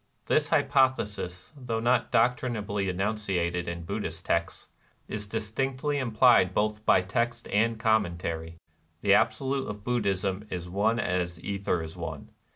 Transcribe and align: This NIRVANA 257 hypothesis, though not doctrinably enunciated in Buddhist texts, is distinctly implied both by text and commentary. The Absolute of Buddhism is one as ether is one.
This 0.25 0.49
NIRVANA 0.51 0.67
257 0.69 1.23
hypothesis, 1.37 1.53
though 1.55 1.79
not 1.79 2.11
doctrinably 2.11 2.89
enunciated 2.89 3.67
in 3.67 3.83
Buddhist 3.83 4.25
texts, 4.25 4.69
is 5.07 5.27
distinctly 5.27 5.99
implied 5.99 6.55
both 6.55 6.83
by 6.87 7.01
text 7.03 7.47
and 7.49 7.79
commentary. 7.79 8.57
The 9.01 9.13
Absolute 9.13 9.67
of 9.67 9.83
Buddhism 9.83 10.47
is 10.49 10.67
one 10.67 10.99
as 10.99 11.39
ether 11.39 11.83
is 11.83 11.95
one. 11.95 12.31